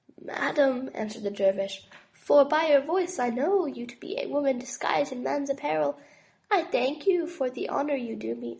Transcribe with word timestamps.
'Madame," 0.19 0.89
answered 0.95 1.21
the 1.21 1.29
dervish, 1.29 1.85
*'for 2.11 2.43
by 2.43 2.69
your 2.69 2.81
voice 2.81 3.19
I 3.19 3.29
know 3.29 3.67
you 3.67 3.85
to 3.85 3.95
be 3.99 4.19
a 4.19 4.25
woman 4.25 4.57
disguised 4.57 5.11
in 5.11 5.21
man's 5.21 5.51
apparel, 5.51 5.95
I 6.49 6.63
thank 6.63 7.05
you 7.05 7.27
for 7.27 7.51
the 7.51 7.69
honor 7.69 7.95
you 7.95 8.15
do 8.15 8.33
me. 8.33 8.49